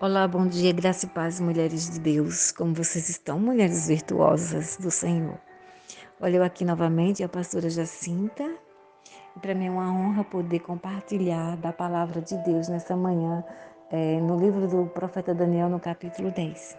[0.00, 2.50] Olá, bom dia, graça e paz, mulheres de Deus.
[2.50, 5.38] Como vocês estão, mulheres virtuosas do Senhor?
[6.20, 8.44] Olha, eu aqui novamente, a pastora Jacinta.
[9.40, 13.44] Para mim é uma honra poder compartilhar da palavra de Deus nessa manhã,
[13.88, 16.76] é, no livro do profeta Daniel, no capítulo 10.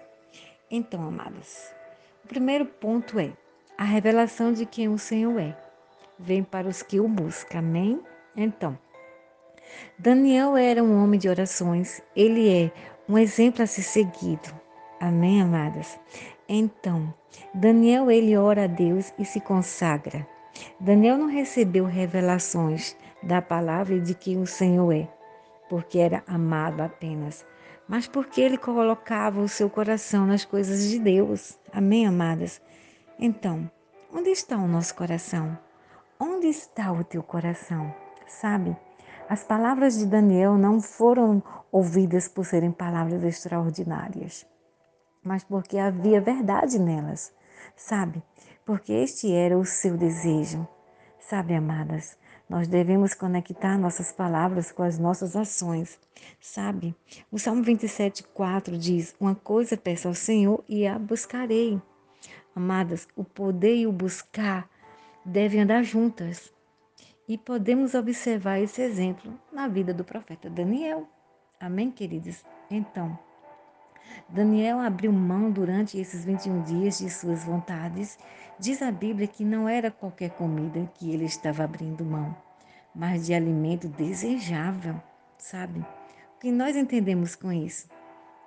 [0.69, 1.73] Então, amadas,
[2.25, 3.31] o primeiro ponto é
[3.77, 5.57] a revelação de quem o Senhor é.
[6.19, 8.01] Vem para os que o buscam, amém?
[8.35, 8.77] Então,
[9.97, 12.71] Daniel era um homem de orações, ele é
[13.07, 14.49] um exemplo a ser seguido.
[14.99, 15.99] Amém, amadas?
[16.47, 17.13] Então,
[17.53, 20.27] Daniel ele ora a Deus e se consagra.
[20.79, 25.07] Daniel não recebeu revelações da palavra de quem o Senhor é,
[25.69, 27.45] porque era amado apenas,
[27.87, 31.57] mas porque ele colocava o seu coração nas coisas de Deus.
[31.73, 32.61] Amém, amadas?
[33.19, 33.69] Então,
[34.13, 35.57] onde está o nosso coração?
[36.19, 37.93] Onde está o teu coração?
[38.27, 38.75] Sabe?
[39.27, 44.45] As palavras de Daniel não foram ouvidas por serem palavras extraordinárias,
[45.23, 47.33] mas porque havia verdade nelas,
[47.75, 48.21] sabe?
[48.63, 50.67] Porque este era o seu desejo.
[51.19, 52.15] Sabe, amadas,
[52.47, 55.99] nós devemos conectar nossas palavras com as nossas ações,
[56.39, 56.95] sabe?
[57.31, 61.81] O Salmo 27, 4 diz: Uma coisa peço ao Senhor e a buscarei.
[62.55, 64.69] Amadas, o poder e o buscar
[65.25, 66.53] devem andar juntas.
[67.27, 71.07] E podemos observar esse exemplo na vida do profeta Daniel.
[71.59, 72.45] Amém, queridos?
[72.69, 73.17] Então,
[74.29, 78.19] Daniel abriu mão durante esses 21 dias de suas vontades.
[78.59, 82.35] Diz a Bíblia que não era qualquer comida que ele estava abrindo mão,
[82.93, 85.01] mas de alimento desejável,
[85.37, 85.79] sabe?
[85.79, 87.87] O que nós entendemos com isso?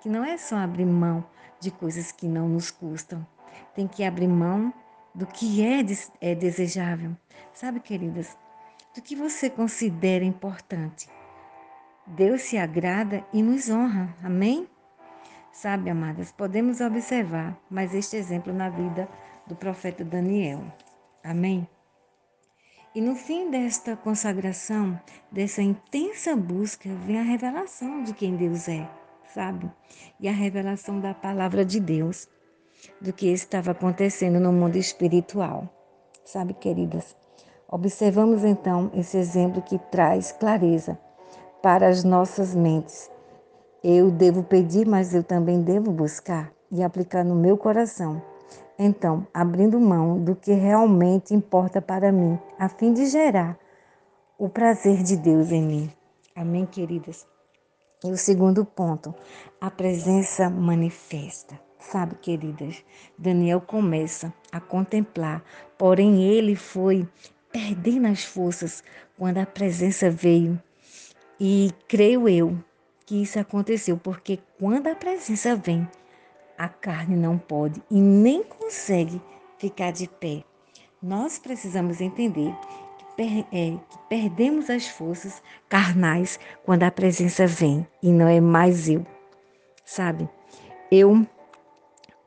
[0.01, 1.25] Que não é só abrir mão
[1.59, 3.27] de coisas que não nos custam,
[3.75, 4.73] tem que abrir mão
[5.13, 5.81] do que é,
[6.21, 7.11] é desejável.
[7.53, 8.37] Sabe, queridas?
[8.99, 11.07] Do que você considera importante.
[12.05, 14.13] Deus se agrada e nos honra.
[14.21, 14.67] Amém?
[15.53, 19.07] Sabe, amadas, podemos observar mais este exemplo na vida
[19.47, 20.61] do profeta Daniel.
[21.23, 21.65] Amém?
[22.93, 24.99] E no fim desta consagração,
[25.31, 28.85] dessa intensa busca, vem a revelação de quem Deus é,
[29.33, 29.71] sabe?
[30.19, 32.27] E a revelação da palavra de Deus,
[32.99, 35.73] do que estava acontecendo no mundo espiritual.
[36.25, 37.18] Sabe, queridas?
[37.71, 40.97] Observamos então esse exemplo que traz clareza
[41.61, 43.11] para as nossas mentes.
[43.83, 48.21] Eu devo pedir, mas eu também devo buscar e aplicar no meu coração.
[48.77, 53.57] Então, abrindo mão do que realmente importa para mim, a fim de gerar
[54.37, 55.93] o prazer de Deus em mim.
[56.35, 57.27] Amém, queridas?
[58.03, 59.13] E o segundo ponto,
[59.61, 61.59] a presença manifesta.
[61.77, 62.83] Sabe, queridas,
[63.17, 65.43] Daniel começa a contemplar,
[65.77, 67.07] porém ele foi
[67.59, 68.81] perdendo as forças
[69.17, 70.61] quando a presença veio.
[71.37, 72.57] E creio eu
[73.05, 75.87] que isso aconteceu, porque quando a presença vem,
[76.57, 79.21] a carne não pode e nem consegue
[79.57, 80.43] ficar de pé.
[81.03, 82.53] Nós precisamos entender
[82.97, 88.39] que, per é, que perdemos as forças carnais quando a presença vem e não é
[88.39, 89.05] mais eu.
[89.83, 90.29] Sabe?
[90.91, 91.25] Eu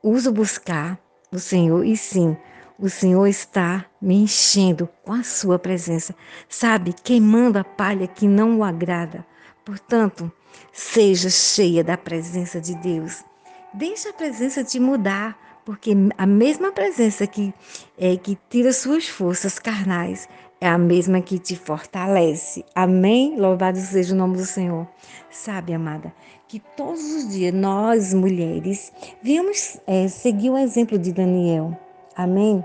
[0.02, 0.98] uso buscar
[1.30, 2.36] o Senhor e sim,
[2.78, 6.14] o Senhor está me enchendo com a sua presença,
[6.48, 9.24] sabe, queimando a palha que não o agrada.
[9.64, 10.30] Portanto,
[10.72, 13.24] seja cheia da presença de Deus.
[13.72, 17.54] Deixa a presença te mudar, porque a mesma presença que
[17.96, 20.28] é que tira suas forças carnais
[20.60, 22.64] é a mesma que te fortalece.
[22.74, 23.36] Amém?
[23.38, 24.86] Louvado seja o nome do Senhor.
[25.30, 26.12] Sabe, amada,
[26.46, 31.76] que todos os dias nós, mulheres, viemos é, seguir o exemplo de Daniel.
[32.16, 32.64] Amém?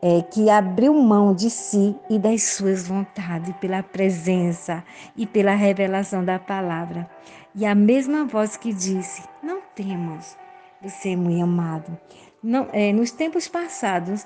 [0.00, 4.84] É, que abriu mão de si e das suas vontades pela presença
[5.16, 7.10] e pela revelação da palavra.
[7.54, 10.36] E a mesma voz que disse: Não temos,
[10.80, 11.98] você é muito amado.
[12.40, 14.24] Não, é, nos tempos passados,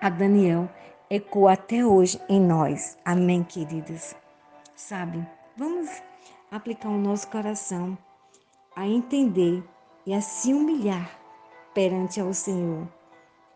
[0.00, 0.68] a Daniel
[1.08, 2.98] ecoa até hoje em nós.
[3.04, 4.16] Amém, queridas?
[4.74, 5.24] Sabe,
[5.56, 6.02] vamos
[6.50, 7.96] aplicar o nosso coração
[8.74, 9.62] a entender
[10.04, 11.10] e a se humilhar
[11.72, 12.88] perante ao Senhor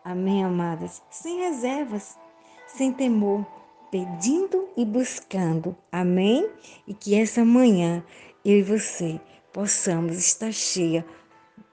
[0.05, 1.01] Amém, amadas?
[1.09, 2.15] Sem reservas,
[2.67, 3.43] sem temor,
[3.89, 5.75] pedindo e buscando.
[5.91, 6.47] Amém?
[6.87, 8.05] E que essa manhã
[8.45, 9.19] eu e você
[9.51, 11.03] possamos estar cheia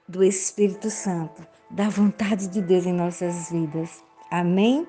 [0.07, 4.03] do Espírito Santo, da vontade de Deus em nossas vidas.
[4.31, 4.87] Amém?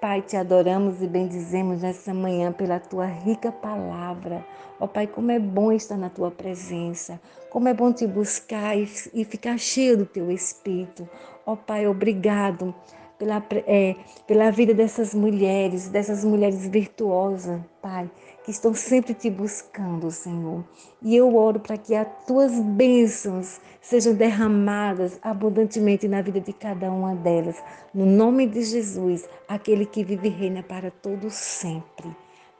[0.00, 4.46] Pai, te adoramos e bendizemos nessa manhã pela tua rica palavra.
[4.78, 8.78] Ó oh, Pai, como é bom estar na tua presença, como é bom te buscar
[8.78, 11.08] e, e ficar cheio do teu Espírito.
[11.44, 12.72] Ó oh, Pai, obrigado
[13.18, 18.10] pela, é, pela vida dessas mulheres, dessas mulheres virtuosas, Pai,
[18.44, 20.64] que estão sempre te buscando, Senhor.
[21.02, 26.90] E eu oro para que as tuas bênçãos sejam derramadas abundantemente na vida de cada
[26.90, 27.56] uma delas.
[27.92, 32.14] No nome de Jesus, aquele que vive e reina para todo sempre.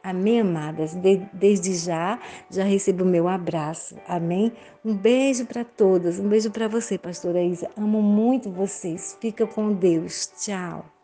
[0.09, 0.95] Amém, amadas?
[0.95, 2.19] De, desde já,
[2.51, 3.97] já recebo o meu abraço.
[4.09, 4.53] Amém?
[4.85, 6.19] Um beijo para todas.
[6.19, 7.69] Um beijo para você, pastora Isa.
[7.77, 9.19] Amo muito vocês.
[9.21, 10.27] Fica com Deus.
[10.39, 10.98] Tchau.